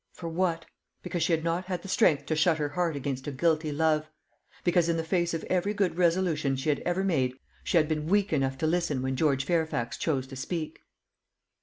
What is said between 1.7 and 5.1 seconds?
the strength to shut her heart against a guilty love; because, in the